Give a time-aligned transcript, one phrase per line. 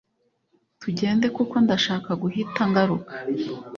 [0.81, 3.13] tugende kuko ndashaka guhita ngaruka